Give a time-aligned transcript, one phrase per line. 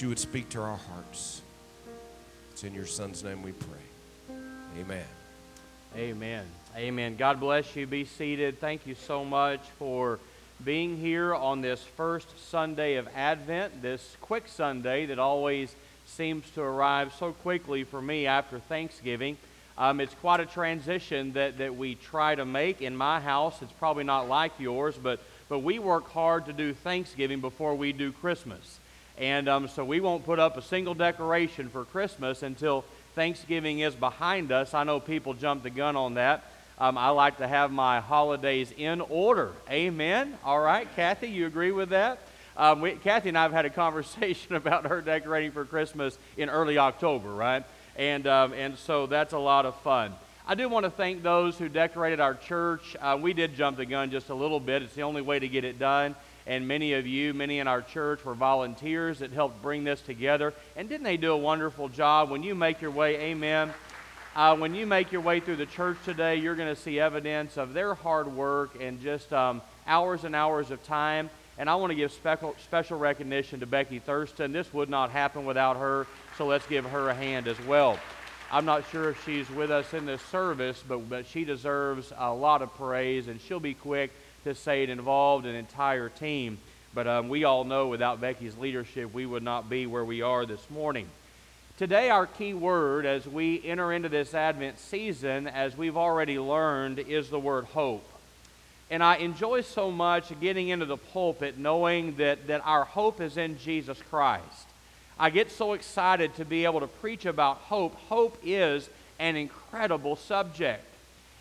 [0.00, 1.42] you would speak to our hearts.
[2.50, 4.36] It's in your Son's name we pray.
[4.80, 5.04] Amen.
[5.96, 6.44] Amen.
[6.76, 7.16] Amen.
[7.16, 7.86] God bless you.
[7.86, 8.60] Be seated.
[8.60, 10.18] Thank you so much for
[10.64, 15.74] being here on this first Sunday of Advent, this quick Sunday that always
[16.06, 19.36] seems to arrive so quickly for me after Thanksgiving.
[19.78, 23.60] Um, it's quite a transition that, that we try to make in my house.
[23.60, 27.92] It's probably not like yours, but, but we work hard to do Thanksgiving before we
[27.92, 28.78] do Christmas.
[29.18, 33.94] And um, so we won't put up a single decoration for Christmas until Thanksgiving is
[33.94, 34.74] behind us.
[34.74, 36.44] I know people jump the gun on that.
[36.78, 39.52] Um, I like to have my holidays in order.
[39.70, 40.36] Amen.
[40.44, 42.18] All right, Kathy, you agree with that?
[42.58, 46.50] Um, we, Kathy and I have had a conversation about her decorating for Christmas in
[46.50, 47.64] early October, right?
[47.96, 50.14] And, um, and so that's a lot of fun.
[50.46, 52.94] I do want to thank those who decorated our church.
[53.00, 54.82] Uh, we did jump the gun just a little bit.
[54.82, 56.14] It's the only way to get it done.
[56.46, 60.54] And many of you, many in our church, were volunteers that helped bring this together.
[60.76, 62.30] And didn't they do a wonderful job?
[62.30, 63.74] When you make your way, amen.
[64.36, 67.56] Uh, when you make your way through the church today, you're going to see evidence
[67.56, 71.30] of their hard work and just um, hours and hours of time.
[71.58, 74.52] And I want to give special, special recognition to Becky Thurston.
[74.52, 77.98] This would not happen without her, so let's give her a hand as well.
[78.52, 82.32] I'm not sure if she's with us in this service, but, but she deserves a
[82.32, 84.12] lot of praise, and she'll be quick
[84.46, 86.58] to say it involved an entire team.
[86.94, 90.46] But um, we all know without Becky's leadership, we would not be where we are
[90.46, 91.08] this morning.
[91.78, 97.00] Today, our key word as we enter into this Advent season, as we've already learned,
[97.00, 98.08] is the word hope.
[98.88, 103.36] And I enjoy so much getting into the pulpit knowing that, that our hope is
[103.36, 104.68] in Jesus Christ.
[105.18, 107.94] I get so excited to be able to preach about hope.
[108.08, 110.84] Hope is an incredible subject.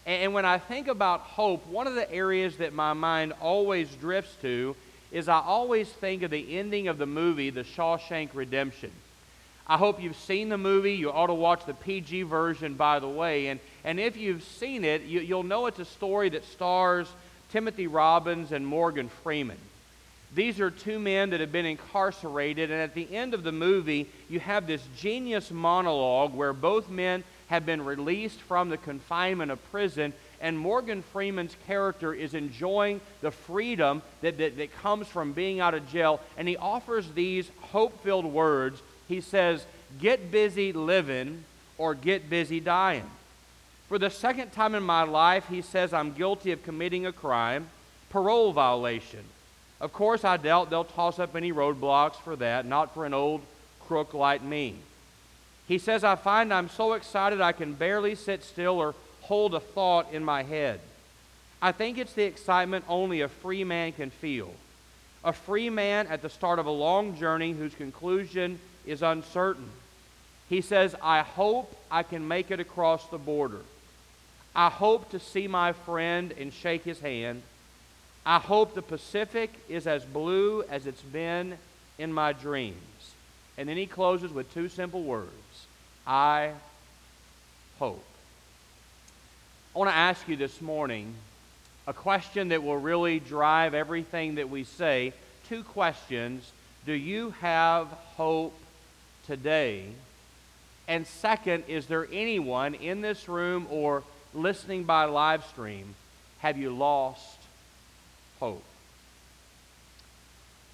[0.05, 4.35] And when I think about hope, one of the areas that my mind always drifts
[4.41, 4.75] to
[5.11, 8.91] is I always think of the ending of the movie, The Shawshank Redemption.
[9.67, 10.93] I hope you've seen the movie.
[10.93, 13.47] You ought to watch the PG version, by the way.
[13.47, 17.07] And, and if you've seen it, you, you'll know it's a story that stars
[17.51, 19.57] Timothy Robbins and Morgan Freeman.
[20.35, 24.07] These are two men that have been incarcerated, and at the end of the movie,
[24.29, 29.71] you have this genius monologue where both men have been released from the confinement of
[29.71, 35.59] prison, and Morgan Freeman's character is enjoying the freedom that, that, that comes from being
[35.59, 39.65] out of jail, and he offers these hope filled words he says,
[39.99, 41.43] Get busy living
[41.77, 43.09] or get busy dying.
[43.87, 47.67] For the second time in my life, he says, I'm guilty of committing a crime,
[48.09, 49.23] parole violation.
[49.79, 53.41] Of course, I doubt they'll toss up any roadblocks for that, not for an old
[53.87, 54.75] crook like me.
[55.67, 59.59] He says, I find I'm so excited I can barely sit still or hold a
[59.59, 60.79] thought in my head.
[61.61, 64.53] I think it's the excitement only a free man can feel.
[65.23, 69.69] A free man at the start of a long journey whose conclusion is uncertain.
[70.49, 73.61] He says, I hope I can make it across the border.
[74.55, 77.41] I hope to see my friend and shake his hand.
[78.23, 81.57] I hope the Pacific is as blue as it's been
[81.97, 82.75] in my dreams.
[83.57, 85.31] And then he closes with two simple words
[86.05, 86.51] I
[87.79, 88.03] hope.
[89.75, 91.13] I want to ask you this morning
[91.87, 95.13] a question that will really drive everything that we say.
[95.49, 96.51] Two questions.
[96.85, 98.57] Do you have hope
[99.27, 99.85] today?
[100.87, 104.03] And second, is there anyone in this room or
[104.35, 105.95] listening by live stream,
[106.39, 107.37] have you lost
[108.39, 108.63] hope?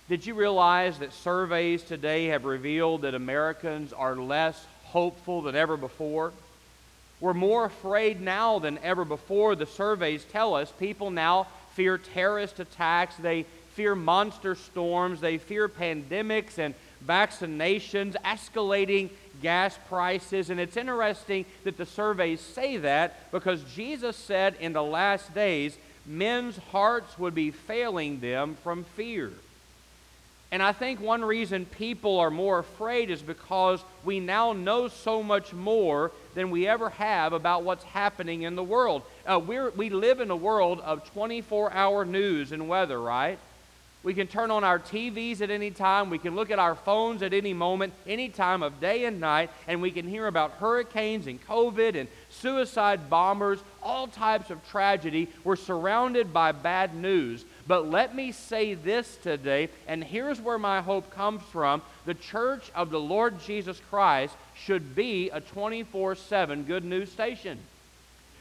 [0.09, 5.77] Did you realize that surveys today have revealed that Americans are less hopeful than ever
[5.77, 6.33] before?
[7.19, 9.55] We're more afraid now than ever before.
[9.55, 15.69] The surveys tell us people now fear terrorist attacks, they fear monster storms, they fear
[15.69, 16.73] pandemics and
[17.05, 19.09] vaccinations, escalating
[19.41, 20.49] gas prices.
[20.49, 25.77] And it's interesting that the surveys say that because Jesus said in the last days,
[26.05, 29.31] men's hearts would be failing them from fear.
[30.51, 35.23] And I think one reason people are more afraid is because we now know so
[35.23, 39.03] much more than we ever have about what's happening in the world.
[39.25, 43.39] Uh, we live in a world of 24 hour news and weather, right?
[44.03, 46.09] We can turn on our TVs at any time.
[46.09, 49.51] We can look at our phones at any moment, any time of day and night,
[49.67, 55.29] and we can hear about hurricanes and COVID and suicide bombers, all types of tragedy.
[55.43, 57.45] We're surrounded by bad news.
[57.67, 61.81] But let me say this today, and here's where my hope comes from.
[62.05, 67.59] The church of the Lord Jesus Christ should be a 24 7 good news station.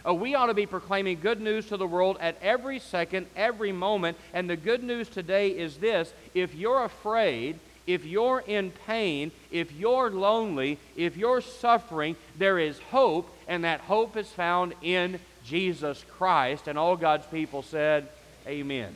[0.06, 3.72] Uh, we ought to be proclaiming good news to the world at every second, every
[3.72, 4.17] moment.
[4.32, 9.72] And the good news today is this if you're afraid, If you're in pain, if
[9.72, 16.05] you're lonely, if you're suffering, there is hope, and that hope is found in Jesus
[16.17, 16.69] Christ.
[16.69, 18.08] And all God's people said,
[18.46, 18.94] Amen.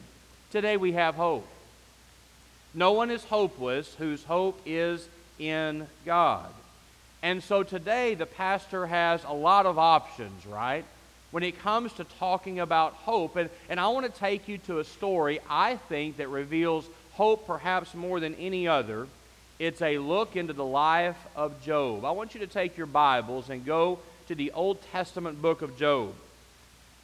[0.54, 1.48] Today we have hope.
[2.74, 6.48] No one is hopeless whose hope is in God.
[7.24, 10.84] And so today the pastor has a lot of options, right?
[11.32, 13.34] When it comes to talking about hope.
[13.34, 17.48] And, and I want to take you to a story I think that reveals hope
[17.48, 19.08] perhaps more than any other.
[19.58, 22.04] It's a look into the life of Job.
[22.04, 23.98] I want you to take your Bibles and go
[24.28, 26.14] to the Old Testament book of Job.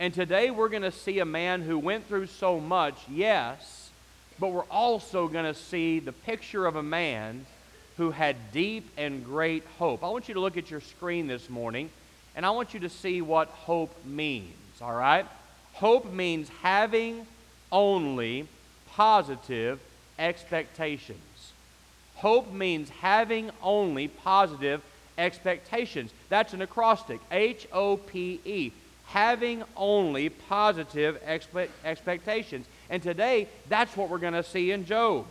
[0.00, 3.90] And today we're going to see a man who went through so much, yes,
[4.38, 7.44] but we're also going to see the picture of a man
[7.98, 10.02] who had deep and great hope.
[10.02, 11.90] I want you to look at your screen this morning,
[12.34, 15.26] and I want you to see what hope means, all right?
[15.74, 17.26] Hope means having
[17.70, 18.48] only
[18.92, 19.80] positive
[20.18, 21.52] expectations.
[22.14, 24.80] Hope means having only positive
[25.18, 26.10] expectations.
[26.30, 28.72] That's an acrostic H O P E.
[29.10, 32.66] Having only positive expe- expectations.
[32.88, 35.26] And today, that's what we're going to see in Job.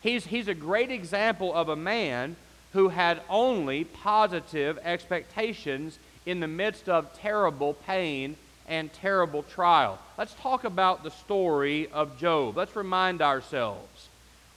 [0.00, 2.36] He's, he's a great example of a man
[2.72, 8.36] who had only positive expectations in the midst of terrible pain
[8.68, 9.98] and terrible trial.
[10.18, 12.56] Let's talk about the story of Job.
[12.56, 14.08] Let's remind ourselves.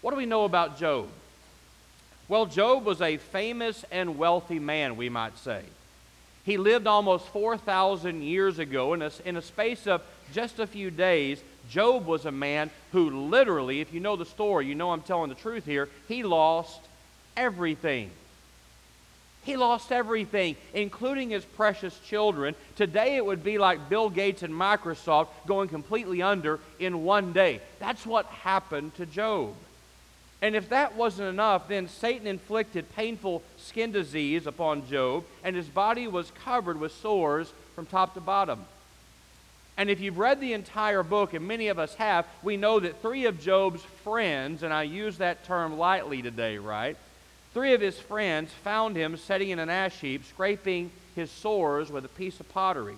[0.01, 1.09] What do we know about Job?
[2.27, 5.63] Well, Job was a famous and wealthy man, we might say.
[6.47, 8.93] He lived almost 4,000 years ago.
[8.93, 10.01] In a, in a space of
[10.31, 14.65] just a few days, Job was a man who literally, if you know the story,
[14.65, 16.79] you know I'm telling the truth here, he lost
[17.35, 18.11] everything.
[19.43, 22.55] He lost everything, including his precious children.
[22.77, 27.59] Today it would be like Bill Gates and Microsoft going completely under in one day.
[27.79, 29.53] That's what happened to Job.
[30.41, 35.67] And if that wasn't enough, then Satan inflicted painful skin disease upon Job, and his
[35.67, 38.65] body was covered with sores from top to bottom.
[39.77, 43.01] And if you've read the entire book, and many of us have, we know that
[43.01, 46.97] three of Job's friends, and I use that term lightly today, right?
[47.53, 52.05] Three of his friends found him sitting in an ash heap, scraping his sores with
[52.05, 52.97] a piece of pottery.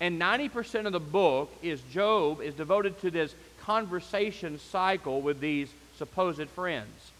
[0.00, 5.68] And 90% of the book is Job is devoted to this conversation cycle with these
[5.96, 7.10] supposed friends.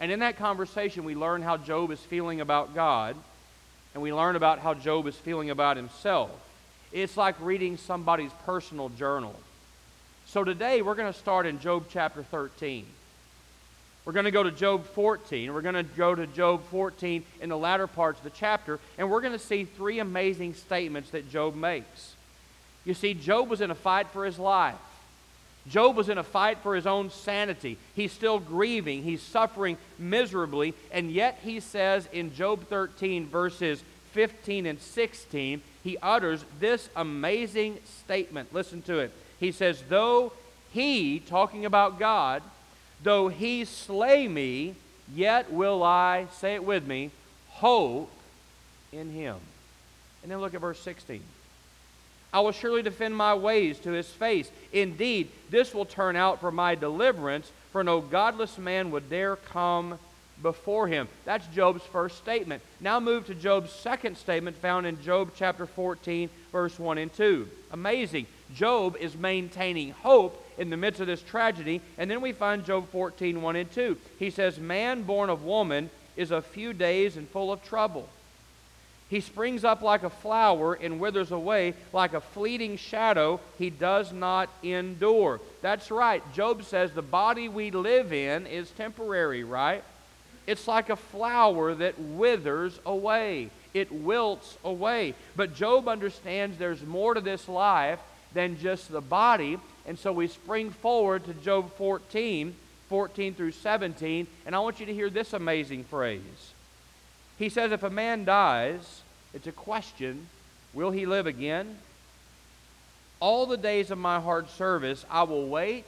[0.00, 3.16] And in that conversation, we learn how Job is feeling about God,
[3.94, 6.30] and we learn about how Job is feeling about himself.
[6.92, 9.34] It's like reading somebody's personal journal.
[10.26, 12.86] So today we're going to start in Job chapter 13.
[14.04, 15.54] We're going to go to Job 14.
[15.54, 19.10] We're going to go to Job 14 in the latter parts of the chapter, and
[19.10, 22.14] we're going to see three amazing statements that Job makes.
[22.84, 24.74] You see, Job was in a fight for his life.
[25.68, 27.78] Job was in a fight for his own sanity.
[27.94, 29.02] He's still grieving.
[29.02, 30.74] He's suffering miserably.
[30.92, 33.82] And yet he says in Job 13, verses
[34.12, 38.52] 15 and 16, he utters this amazing statement.
[38.52, 39.12] Listen to it.
[39.40, 40.32] He says, Though
[40.72, 42.42] he, talking about God,
[43.02, 44.74] though he slay me,
[45.14, 47.10] yet will I, say it with me,
[47.48, 48.10] hope
[48.92, 49.36] in him.
[50.22, 51.22] And then look at verse 16.
[52.34, 54.50] I will surely defend my ways to his face.
[54.72, 60.00] Indeed, this will turn out for my deliverance, for no godless man would dare come
[60.42, 61.06] before him.
[61.24, 62.60] That's Job's first statement.
[62.80, 67.48] Now move to Job's second statement found in Job chapter 14, verse 1 and 2.
[67.70, 68.26] Amazing.
[68.52, 71.80] Job is maintaining hope in the midst of this tragedy.
[71.98, 73.96] And then we find Job 14, 1 and 2.
[74.18, 78.08] He says, Man born of woman is a few days and full of trouble.
[79.08, 83.38] He springs up like a flower and withers away like a fleeting shadow.
[83.58, 85.40] He does not endure.
[85.60, 86.22] That's right.
[86.32, 89.84] Job says the body we live in is temporary, right?
[90.46, 95.14] It's like a flower that withers away, it wilts away.
[95.36, 98.00] But Job understands there's more to this life
[98.32, 99.58] than just the body.
[99.86, 102.54] And so we spring forward to Job 14,
[102.88, 104.26] 14 through 17.
[104.46, 106.53] And I want you to hear this amazing phrase.
[107.38, 110.28] He says, If a man dies, it's a question
[110.72, 111.78] will he live again?
[113.20, 115.86] All the days of my hard service, I will wait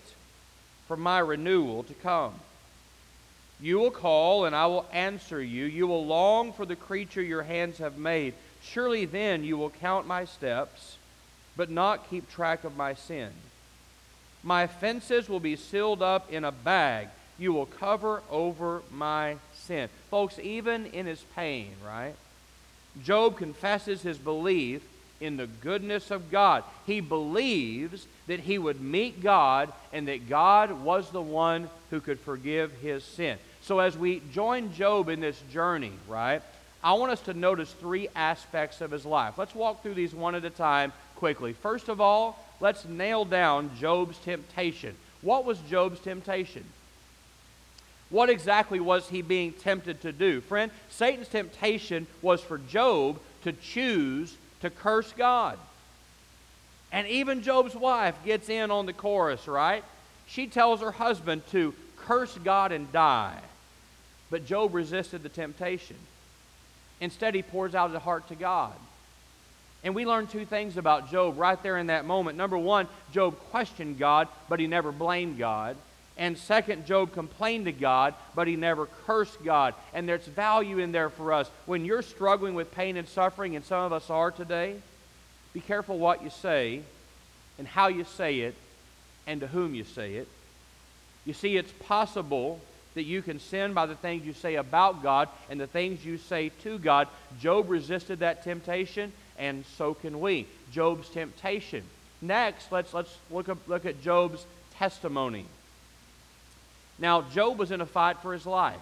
[0.87, 2.35] for my renewal to come.
[3.61, 5.65] You will call, and I will answer you.
[5.65, 8.35] You will long for the creature your hands have made.
[8.63, 10.99] Surely then you will count my steps,
[11.57, 13.31] but not keep track of my sin.
[14.43, 17.09] My offenses will be sealed up in a bag.
[17.39, 19.89] You will cover over my sin.
[20.11, 22.15] Folks, even in his pain, right?
[23.05, 24.83] Job confesses his belief
[25.21, 26.65] in the goodness of God.
[26.87, 32.21] He believes that he would meet God and that God was the one who could
[32.21, 33.39] forgive his sin.
[33.63, 36.43] So, as we join Job in this journey, right,
[36.83, 39.39] I want us to notice three aspects of his life.
[39.39, 41.53] Let's walk through these one at a time quickly.
[41.53, 44.95] First of all, let's nail down Job's temptation.
[45.23, 46.65] What was Job's temptation?
[48.11, 50.41] What exactly was he being tempted to do?
[50.41, 55.59] Friend, Satan's temptation was for Job to choose to curse God.
[56.93, 59.85] And even Job's wife gets in on the chorus, right?
[60.27, 63.39] She tells her husband to curse God and die.
[64.31, 65.97] But Job resisted the temptation.
[67.01, 68.73] Instead, he pours out his heart to God.
[69.85, 72.39] And we learn two things about Job right there in that moment.
[72.39, 75.77] Number one, Job questioned God, but he never blamed God.
[76.19, 79.75] And second, Job complained to God, but he never cursed God.
[79.93, 81.51] And there's value in there for us.
[81.67, 84.77] When you're struggling with pain and suffering, and some of us are today,
[85.53, 86.83] be careful what you say
[87.59, 88.55] and how you say it
[89.27, 90.29] and to whom you say it.
[91.25, 92.61] You see, it's possible
[92.95, 96.17] that you can sin by the things you say about God and the things you
[96.17, 97.09] say to God.
[97.41, 100.47] Job resisted that temptation, and so can we.
[100.73, 101.83] Job's temptation.
[102.23, 104.47] Next, let's, let's look, up, look at Job's
[104.79, 105.45] testimony.
[106.99, 108.81] Now, Job was in a fight for his life.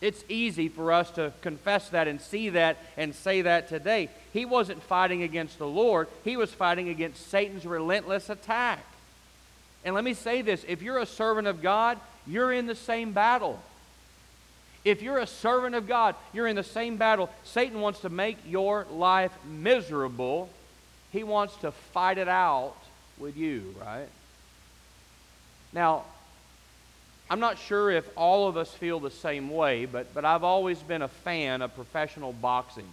[0.00, 4.08] It's easy for us to confess that and see that and say that today.
[4.32, 8.80] He wasn't fighting against the Lord, he was fighting against Satan's relentless attack.
[9.84, 13.12] And let me say this if you're a servant of God, you're in the same
[13.12, 13.60] battle.
[14.82, 17.28] If you're a servant of God, you're in the same battle.
[17.44, 20.48] Satan wants to make your life miserable.
[21.12, 22.76] He wants to fight it out
[23.18, 24.08] with you, right?
[25.74, 26.04] Now,
[27.30, 30.80] I'm not sure if all of us feel the same way, but, but I've always
[30.80, 32.88] been a fan of professional boxing.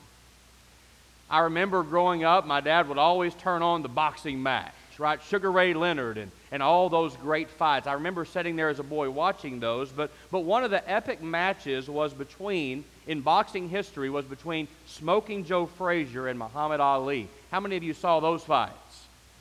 [1.28, 5.20] I remember growing up, my dad would always turn on the boxing match, right?
[5.24, 7.88] Sugar Ray Leonard and, and all those great fights.
[7.88, 11.20] I remember sitting there as a boy watching those, but, but one of the epic
[11.24, 17.28] matches was between, in boxing history, was between Smoking Joe Frazier and Muhammad Ali.
[17.50, 18.74] How many of you saw those fights?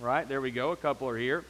[0.00, 1.44] Right, there we go, a couple are here.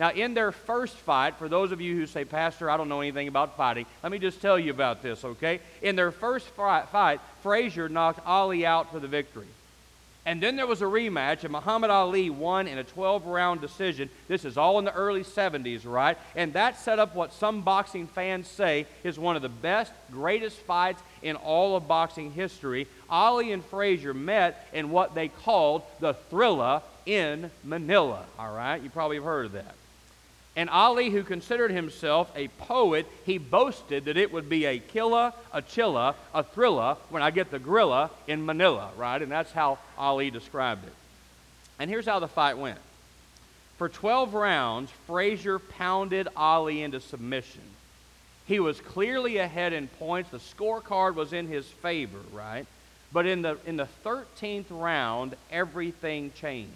[0.00, 3.02] Now, in their first fight, for those of you who say, Pastor, I don't know
[3.02, 5.60] anything about fighting, let me just tell you about this, okay?
[5.82, 9.46] In their first fight, Frazier knocked Ali out for the victory.
[10.24, 14.08] And then there was a rematch, and Muhammad Ali won in a 12 round decision.
[14.26, 16.16] This is all in the early 70s, right?
[16.34, 20.56] And that set up what some boxing fans say is one of the best, greatest
[20.60, 22.86] fights in all of boxing history.
[23.10, 28.80] Ali and Frazier met in what they called the Thrilla in Manila, all right?
[28.82, 29.74] You probably have heard of that.
[30.60, 35.32] And Ali, who considered himself a poet, he boasted that it would be a killa,
[35.54, 39.22] a chilla, a thrilla when I get the gorilla in Manila, right?
[39.22, 40.92] And that's how Ali described it.
[41.78, 42.78] And here's how the fight went.
[43.78, 47.62] For 12 rounds, Frazier pounded Ali into submission.
[48.44, 50.28] He was clearly ahead in points.
[50.28, 52.66] The scorecard was in his favor, right?
[53.14, 56.74] But in the, in the 13th round, everything changed.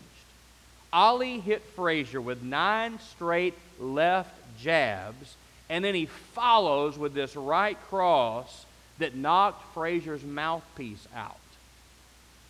[0.95, 5.35] Ali hit Frazier with nine straight left jabs,
[5.69, 8.65] and then he follows with this right cross
[8.99, 11.37] that knocked Frazier's mouthpiece out.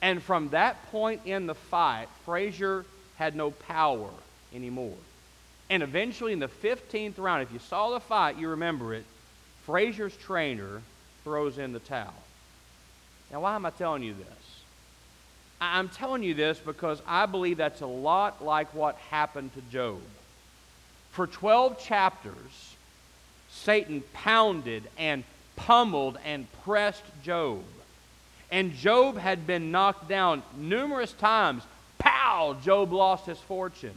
[0.02, 2.84] And from that point in the fight, Frazier
[3.16, 4.10] had no power
[4.54, 4.98] anymore.
[5.70, 9.06] And eventually, in the 15th round, if you saw the fight, you remember it,
[9.64, 10.82] Frazier's trainer
[11.22, 12.12] throws in the towel.
[13.32, 14.43] Now, why am I telling you this?
[15.72, 20.00] I'm telling you this because I believe that's a lot like what happened to Job.
[21.12, 22.74] For 12 chapters,
[23.48, 25.24] Satan pounded and
[25.56, 27.62] pummeled and pressed Job.
[28.50, 31.62] And Job had been knocked down numerous times.
[31.98, 32.56] Pow!
[32.62, 33.94] Job lost his fortune.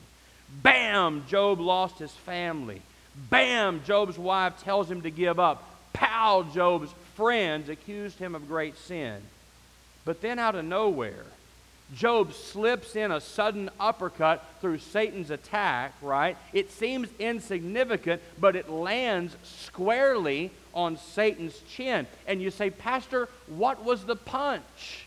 [0.61, 1.25] Bam!
[1.27, 2.81] Job lost his family.
[3.29, 3.81] Bam!
[3.85, 5.63] Job's wife tells him to give up.
[5.93, 6.45] Pow!
[6.53, 9.21] Job's friends accused him of great sin.
[10.05, 11.25] But then out of nowhere,
[11.95, 16.35] Job slips in a sudden uppercut through Satan's attack, right?
[16.51, 22.05] It seems insignificant, but it lands squarely on Satan's chin.
[22.27, 25.05] And you say, Pastor, what was the punch?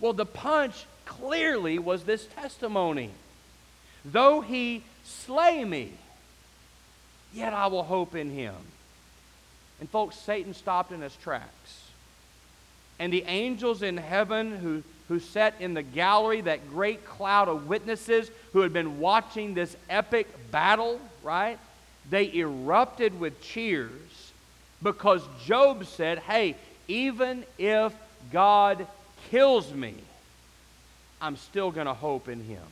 [0.00, 3.10] Well, the punch clearly was this testimony.
[4.04, 5.92] Though he slay me,
[7.32, 8.54] yet I will hope in him.
[9.80, 11.88] And folks, Satan stopped in his tracks.
[12.98, 17.68] And the angels in heaven who who sat in the gallery, that great cloud of
[17.68, 21.58] witnesses who had been watching this epic battle, right?
[22.08, 24.32] They erupted with cheers
[24.82, 26.56] because Job said, Hey,
[26.88, 27.92] even if
[28.32, 28.86] God
[29.30, 29.94] kills me,
[31.20, 32.62] I'm still going to hope in him.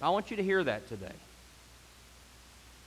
[0.00, 1.08] I want you to hear that today.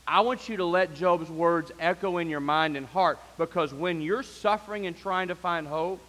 [0.08, 4.00] I want you to let Job's words echo in your mind and heart because when
[4.02, 6.00] you're suffering and trying to find hope,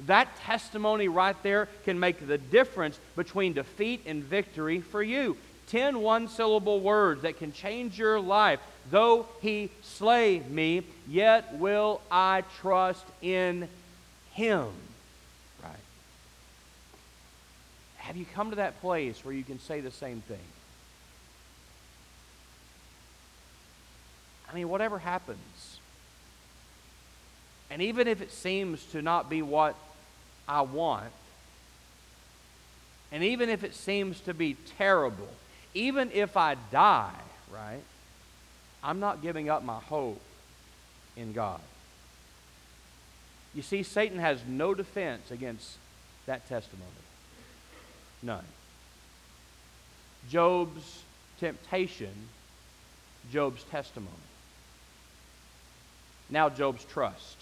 [0.00, 5.36] that testimony right there can make the difference between defeat and victory for you.
[5.68, 8.60] Ten one syllable words that can change your life.
[8.90, 13.68] Though he slay me, yet will I trust in
[14.32, 14.68] him.
[15.62, 15.72] Right.
[17.96, 20.38] Have you come to that place where you can say the same thing?
[24.50, 25.78] I mean, whatever happens,
[27.74, 29.74] and even if it seems to not be what
[30.46, 31.10] I want,
[33.10, 35.26] and even if it seems to be terrible,
[35.74, 37.18] even if I die,
[37.52, 37.82] right,
[38.84, 40.20] I'm not giving up my hope
[41.16, 41.60] in God.
[43.56, 45.76] You see, Satan has no defense against
[46.26, 46.86] that testimony.
[48.22, 48.44] None.
[50.30, 51.02] Job's
[51.40, 52.28] temptation,
[53.32, 54.12] Job's testimony.
[56.30, 57.38] Now, Job's trust.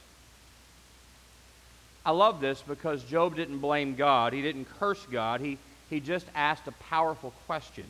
[2.05, 4.33] I love this because Job didn't blame God.
[4.33, 5.41] He didn't curse God.
[5.41, 7.85] He, he just asked a powerful question.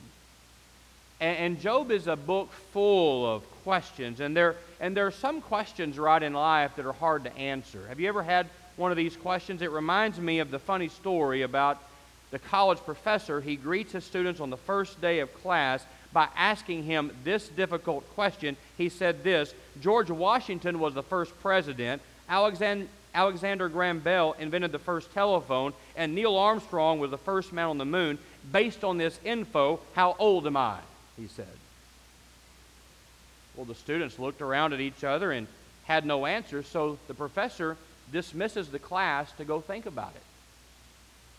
[1.20, 4.20] And, and Job is a book full of questions.
[4.20, 7.86] And there, and there are some questions right in life that are hard to answer.
[7.88, 9.62] Have you ever had one of these questions?
[9.62, 11.78] It reminds me of the funny story about
[12.32, 13.40] the college professor.
[13.40, 18.08] He greets his students on the first day of class by asking him this difficult
[18.14, 18.56] question.
[18.76, 22.02] He said this George Washington was the first president.
[22.28, 27.68] Alexander, Alexander Graham Bell invented the first telephone, and Neil Armstrong was the first man
[27.68, 28.18] on the moon.
[28.50, 30.78] Based on this info, how old am I?
[31.16, 31.46] He said.
[33.54, 35.46] Well, the students looked around at each other and
[35.84, 37.76] had no answer, so the professor
[38.10, 40.22] dismisses the class to go think about it.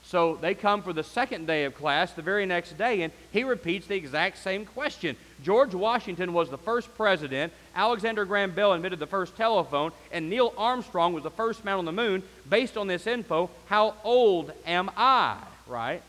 [0.06, 3.44] So they come for the second day of class the very next day, and he
[3.44, 5.16] repeats the exact same question.
[5.44, 10.54] George Washington was the first president, Alexander Graham Bell invented the first telephone, and Neil
[10.58, 12.24] Armstrong was the first man on the moon.
[12.50, 15.38] Based on this info, how old am I?
[15.68, 16.02] Right?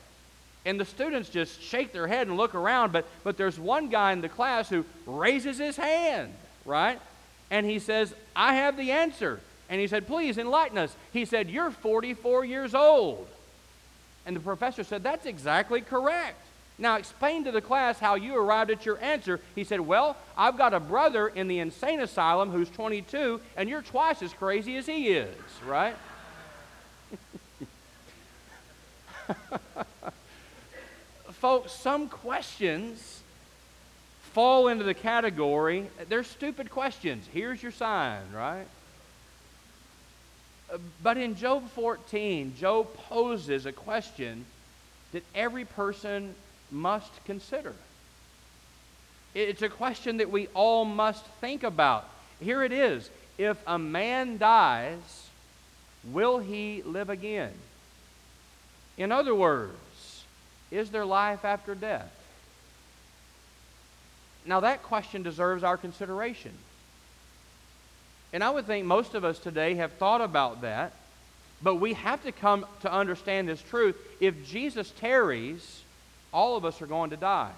[0.64, 4.12] And the students just shake their head and look around, but, but there's one guy
[4.12, 6.32] in the class who raises his hand,
[6.64, 7.00] right?
[7.50, 9.40] And he says, I have the answer.
[9.68, 10.94] And he said, Please enlighten us.
[11.12, 13.26] He said, You're 44 years old.
[14.26, 16.43] And the professor said, That's exactly correct.
[16.76, 19.40] Now, explain to the class how you arrived at your answer.
[19.54, 23.82] He said, Well, I've got a brother in the insane asylum who's 22, and you're
[23.82, 25.94] twice as crazy as he is, right?
[31.30, 33.20] Folks, some questions
[34.32, 37.24] fall into the category, they're stupid questions.
[37.32, 38.66] Here's your sign, right?
[40.72, 44.44] Uh, but in Job 14, Job poses a question
[45.12, 46.34] that every person
[46.70, 47.74] must consider.
[49.34, 52.08] It's a question that we all must think about.
[52.40, 55.28] Here it is If a man dies,
[56.04, 57.52] will he live again?
[58.96, 60.24] In other words,
[60.70, 62.12] is there life after death?
[64.46, 66.52] Now, that question deserves our consideration.
[68.32, 70.92] And I would think most of us today have thought about that,
[71.62, 73.96] but we have to come to understand this truth.
[74.20, 75.83] If Jesus tarries,
[76.34, 77.52] all of us are going to die.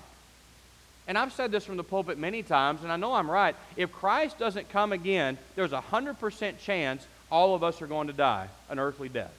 [1.08, 3.56] And I've said this from the pulpit many times, and I know I'm right.
[3.76, 8.12] If Christ doesn't come again, there's a 100% chance all of us are going to
[8.12, 9.32] die an earthly death.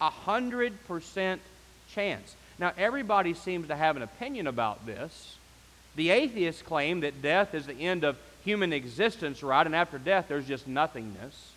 [0.00, 1.38] A 100%
[1.90, 2.36] chance.
[2.58, 5.36] Now, everybody seems to have an opinion about this.
[5.96, 9.66] The atheists claim that death is the end of human existence, right?
[9.66, 11.52] And after death, there's just nothingness.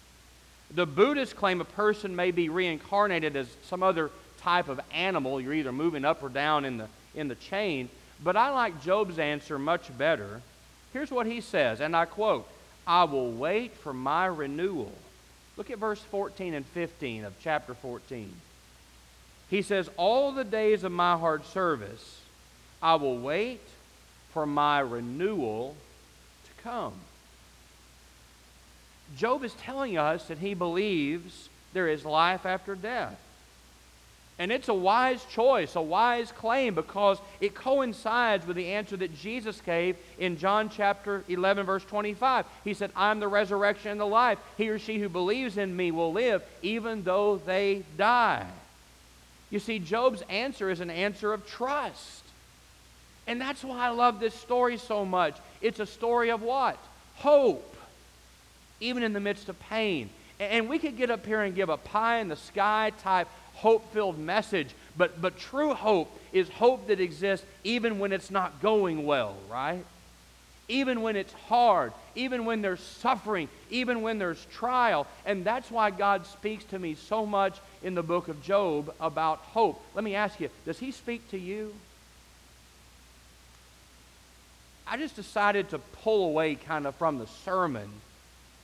[0.71, 5.39] The Buddhists claim a person may be reincarnated as some other type of animal.
[5.39, 7.89] You're either moving up or down in the, in the chain.
[8.23, 10.41] But I like Job's answer much better.
[10.93, 12.47] Here's what he says, and I quote
[12.85, 14.91] I will wait for my renewal.
[15.57, 18.33] Look at verse 14 and 15 of chapter 14.
[19.49, 22.21] He says, All the days of my hard service,
[22.81, 23.61] I will wait
[24.33, 25.75] for my renewal
[26.45, 26.93] to come.
[29.17, 33.19] Job is telling us that he believes there is life after death.
[34.39, 39.13] And it's a wise choice, a wise claim, because it coincides with the answer that
[39.13, 42.45] Jesus gave in John chapter 11, verse 25.
[42.63, 44.39] He said, I'm the resurrection and the life.
[44.55, 48.47] He or she who believes in me will live, even though they die.
[49.49, 52.23] You see, Job's answer is an answer of trust.
[53.27, 55.35] And that's why I love this story so much.
[55.61, 56.77] It's a story of what?
[57.15, 57.75] Hope,
[58.79, 60.09] even in the midst of pain.
[60.39, 63.27] And we could get up here and give a pie in the sky type
[63.59, 64.69] hope filled message.
[64.97, 69.85] But, but true hope is hope that exists even when it's not going well, right?
[70.67, 75.07] Even when it's hard, even when there's suffering, even when there's trial.
[75.25, 79.39] And that's why God speaks to me so much in the book of Job about
[79.39, 79.81] hope.
[79.95, 81.73] Let me ask you, does He speak to you?
[84.85, 87.89] I just decided to pull away kind of from the sermon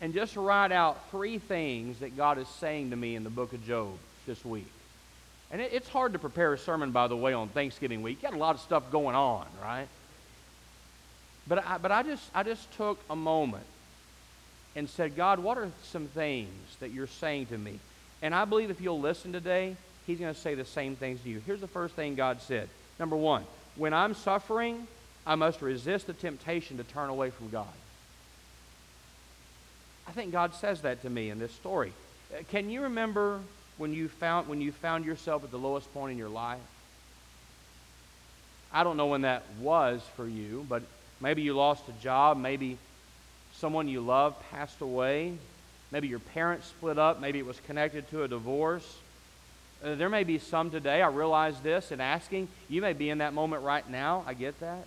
[0.02, 3.54] and just write out three things that God is saying to me in the book
[3.54, 4.68] of Job this week.
[5.52, 8.18] And it, it's hard to prepare a sermon, by the way, on Thanksgiving week.
[8.22, 9.88] You got a lot of stuff going on, right?
[11.48, 13.66] But I, but I just I just took a moment
[14.76, 17.80] and said, God, what are some things that you're saying to me?
[18.22, 19.76] And I believe if you'll listen today,
[20.08, 21.42] He's going to say the same things to you.
[21.46, 22.70] Here's the first thing God said.
[23.00, 23.44] Number one,
[23.76, 24.88] when I'm suffering,
[25.26, 27.68] I must resist the temptation to turn away from God.
[30.08, 31.92] I think God says that to me in this story.
[32.32, 33.40] Uh, can you remember
[33.78, 36.60] when you found when you found yourself at the lowest point in your life?
[38.74, 40.84] I don't know when that was for you, but
[41.22, 42.78] maybe you lost a job, maybe
[43.54, 45.34] someone you love passed away,
[45.92, 48.98] maybe your parents split up, maybe it was connected to a divorce.
[49.84, 52.48] Uh, there may be some today, I realize this in asking.
[52.70, 54.24] You may be in that moment right now.
[54.28, 54.86] I get that.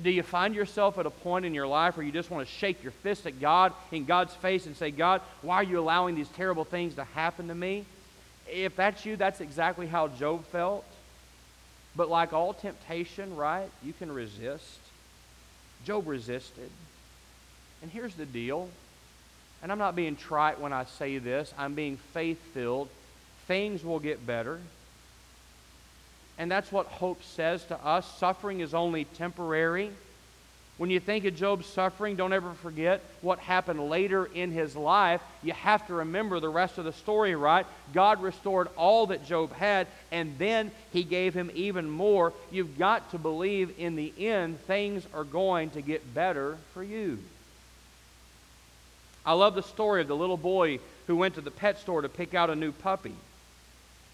[0.00, 2.54] Do you find yourself at a point in your life where you just want to
[2.54, 6.14] shake your fist at God in God's face and say, God, why are you allowing
[6.14, 7.84] these terrible things to happen to me?
[8.50, 10.84] If that's you, that's exactly how Job felt.
[11.94, 14.78] But like all temptation, right, you can resist.
[15.84, 16.70] Job resisted.
[17.82, 18.70] And here's the deal,
[19.62, 22.88] and I'm not being trite when I say this, I'm being faith filled.
[23.46, 24.60] Things will get better.
[26.38, 28.06] And that's what hope says to us.
[28.18, 29.90] Suffering is only temporary.
[30.78, 35.20] When you think of Job's suffering, don't ever forget what happened later in his life.
[35.42, 37.66] You have to remember the rest of the story, right?
[37.92, 42.32] God restored all that Job had, and then he gave him even more.
[42.50, 47.18] You've got to believe in the end things are going to get better for you.
[49.24, 52.08] I love the story of the little boy who went to the pet store to
[52.08, 53.14] pick out a new puppy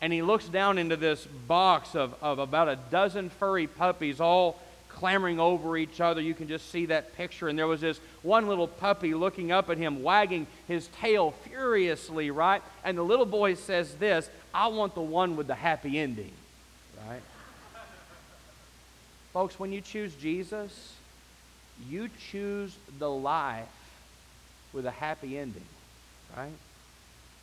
[0.01, 4.61] and he looks down into this box of, of about a dozen furry puppies all
[4.89, 6.21] clamoring over each other.
[6.21, 7.49] You can just see that picture.
[7.49, 12.31] And there was this one little puppy looking up at him, wagging his tail furiously,
[12.31, 12.63] right?
[12.85, 16.33] And the little boy says this I want the one with the happy ending,
[17.09, 17.23] right?
[19.33, 20.95] Folks, when you choose Jesus,
[21.89, 23.69] you choose the life
[24.73, 25.65] with a happy ending,
[26.37, 26.51] right?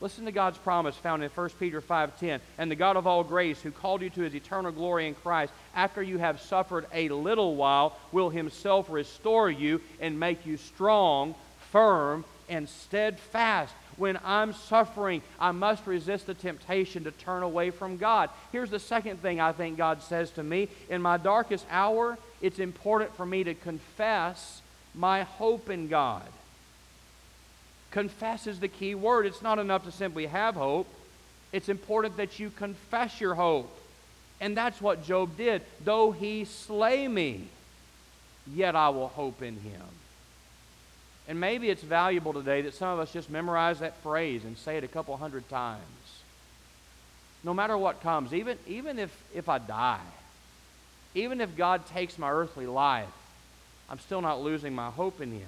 [0.01, 2.41] Listen to God's promise found in 1 Peter 5:10.
[2.57, 5.53] And the God of all grace, who called you to his eternal glory in Christ,
[5.73, 11.33] after you have suffered a little while, will himself restore you and make you strong,
[11.71, 13.73] firm, and steadfast.
[13.97, 18.29] When I'm suffering, I must resist the temptation to turn away from God.
[18.51, 20.67] Here's the second thing I think God says to me.
[20.89, 24.61] In my darkest hour, it's important for me to confess
[24.93, 26.27] my hope in God.
[27.95, 29.25] Confess is the key word.
[29.25, 30.85] It's not enough to simply have hope,
[31.53, 33.73] it's important that you confess your hope.
[34.41, 35.61] And that's what Job did.
[35.81, 37.47] Though he slay me,
[38.53, 39.81] yet I will hope in him.
[41.29, 44.75] And maybe it's valuable today that some of us just memorize that phrase and say
[44.75, 45.81] it a couple hundred times.
[47.45, 50.01] No matter what comes, even, even if, if I die,
[51.13, 53.07] even if God takes my earthly life,
[53.89, 55.47] I'm still not losing my hope in him.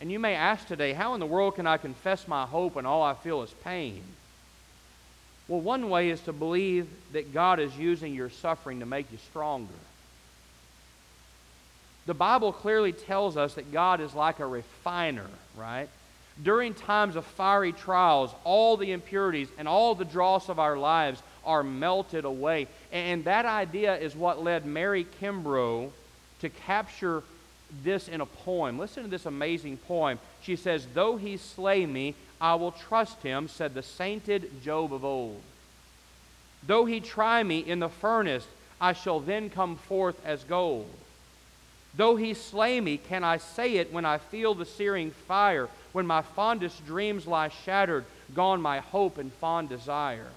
[0.00, 2.86] And you may ask today, how in the world can I confess my hope when
[2.86, 4.02] all I feel is pain?
[5.48, 9.18] Well, one way is to believe that God is using your suffering to make you
[9.30, 9.72] stronger.
[12.06, 15.26] The Bible clearly tells us that God is like a refiner,
[15.56, 15.88] right?
[16.42, 21.22] During times of fiery trials, all the impurities and all the dross of our lives
[21.44, 22.66] are melted away.
[22.92, 25.90] And that idea is what led Mary Kimbrough
[26.40, 27.22] to capture
[27.82, 28.78] this in a poem.
[28.78, 30.18] Listen to this amazing poem.
[30.42, 35.04] She says, Though he slay me, I will trust him, said the sainted Job of
[35.04, 35.40] old.
[36.66, 38.46] Though he try me in the furnace,
[38.80, 40.88] I shall then come forth as gold.
[41.96, 46.06] Though he slay me, can I say it when I feel the searing fire, when
[46.06, 50.30] my fondest dreams lie shattered, gone my hope and fond desire?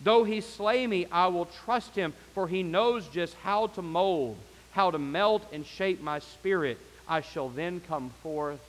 [0.00, 4.38] Though he slay me, I will trust him, for he knows just how to mold
[4.78, 8.60] how to melt and shape my spirit, I shall then come forth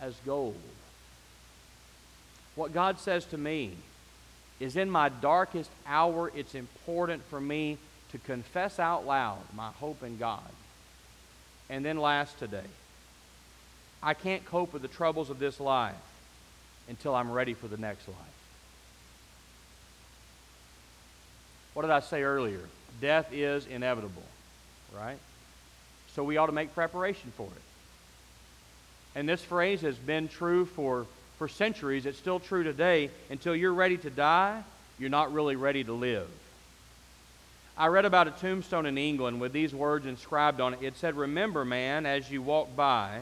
[0.00, 0.58] as gold.
[2.56, 3.70] What God says to me
[4.58, 7.78] is in my darkest hour, it's important for me
[8.10, 10.50] to confess out loud my hope in God.
[11.70, 12.70] And then, last today,
[14.02, 15.94] I can't cope with the troubles of this life
[16.88, 18.16] until I'm ready for the next life.
[21.72, 22.62] What did I say earlier?
[23.00, 24.24] Death is inevitable,
[24.92, 25.18] right?
[26.16, 27.62] So we ought to make preparation for it.
[29.14, 31.06] And this phrase has been true for,
[31.38, 32.06] for centuries.
[32.06, 33.10] It's still true today.
[33.28, 34.62] Until you're ready to die,
[34.98, 36.26] you're not really ready to live.
[37.76, 40.82] I read about a tombstone in England with these words inscribed on it.
[40.82, 43.20] It said, Remember, man, as you walk by,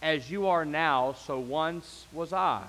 [0.00, 2.64] as you are now, so once was I.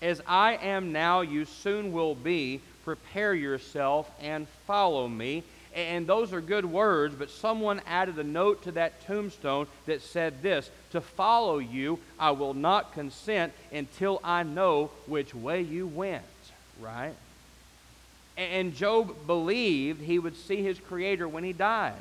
[0.00, 2.60] As I am now, you soon will be.
[2.84, 5.42] Prepare yourself and follow me.
[5.74, 10.42] And those are good words, but someone added a note to that tombstone that said
[10.42, 16.24] this To follow you, I will not consent until I know which way you went,
[16.80, 17.14] right?
[18.36, 21.94] And Job believed he would see his Creator when he died.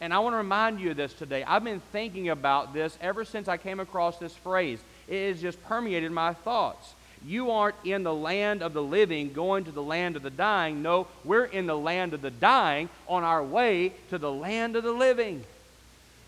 [0.00, 1.44] And I want to remind you of this today.
[1.44, 4.80] I've been thinking about this ever since I came across this phrase.
[5.08, 6.94] It has just permeated my thoughts.
[7.24, 10.82] You aren't in the land of the living going to the land of the dying.
[10.82, 14.82] No, we're in the land of the dying on our way to the land of
[14.82, 15.44] the living.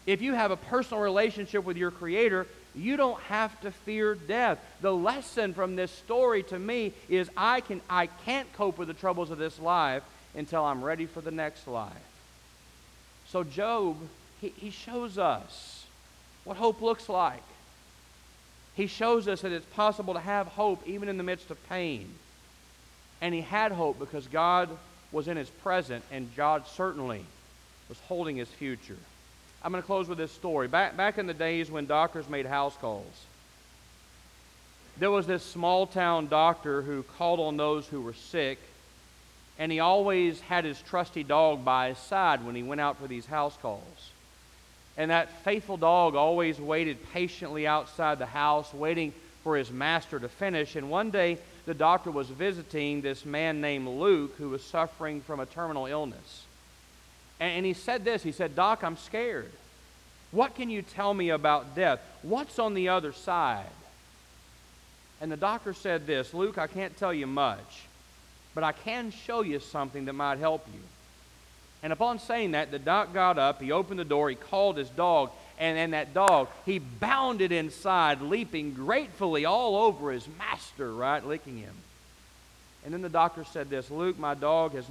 [0.06, 4.58] If you have a personal relationship with your Creator, you don't have to fear death.
[4.80, 8.94] The lesson from this story to me is I, can, I can't cope with the
[8.94, 10.02] troubles of this life
[10.34, 11.92] until I'm ready for the next life.
[13.28, 13.96] So, Job,
[14.40, 15.86] he, he shows us
[16.44, 17.42] what hope looks like.
[18.74, 22.12] He shows us that it's possible to have hope even in the midst of pain.
[23.20, 24.68] And he had hope because God
[25.12, 27.24] was in his present, and God certainly
[27.88, 28.96] was holding his future.
[29.62, 30.68] I'm going to close with this story.
[30.68, 33.24] Back, back in the days when doctors made house calls,
[34.98, 38.58] there was this small town doctor who called on those who were sick,
[39.58, 43.06] and he always had his trusty dog by his side when he went out for
[43.06, 44.10] these house calls.
[44.96, 50.28] And that faithful dog always waited patiently outside the house, waiting for his master to
[50.28, 50.76] finish.
[50.76, 55.40] And one day, the doctor was visiting this man named Luke who was suffering from
[55.40, 56.44] a terminal illness.
[57.40, 59.50] And he said this He said, Doc, I'm scared.
[60.30, 62.00] What can you tell me about death?
[62.22, 63.66] What's on the other side?
[65.20, 67.84] And the doctor said this Luke, I can't tell you much,
[68.54, 70.80] but I can show you something that might help you.
[71.84, 74.88] And upon saying that, the doc got up, he opened the door, he called his
[74.88, 81.22] dog, and, and that dog, he bounded inside, leaping gratefully all over his master, right,
[81.22, 81.74] licking him.
[82.86, 84.82] And then the doctor said this Luke, my dog has